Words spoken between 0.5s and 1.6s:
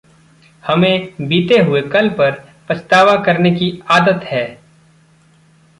हमें बीते